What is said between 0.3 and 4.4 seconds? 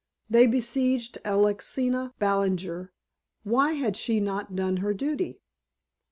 They besieged Alexina Ballinger. Why had she